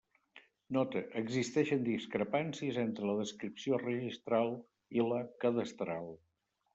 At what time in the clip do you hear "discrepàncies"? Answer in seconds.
1.89-2.79